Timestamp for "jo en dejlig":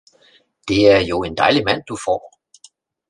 0.99-1.63